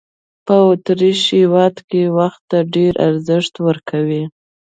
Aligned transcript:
په 0.45 0.55
اوترېش 0.67 1.19
هېواد 1.37 1.75
کې 1.89 2.01
وخت 2.17 2.49
ډېر 2.75 2.93
ارزښت 3.07 3.53
ورکوي. 3.67 4.23